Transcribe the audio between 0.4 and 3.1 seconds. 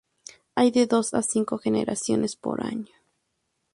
Hay de dos a cinco generaciones por año.